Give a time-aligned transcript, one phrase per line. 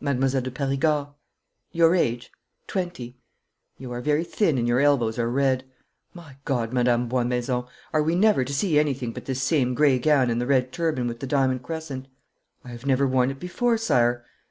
[0.00, 1.08] 'Mademoiselle de Perigord.'
[1.70, 2.32] 'Your age?'
[2.66, 3.18] 'Twenty.'
[3.76, 5.64] 'You are very thin and your elbows are red.
[6.14, 10.30] My God, Madame Boismaison, are we never to see anything but this same grey gown
[10.30, 12.08] and the red turban with the diamond crescent?'
[12.64, 14.24] 'I have never worn it before, sire?'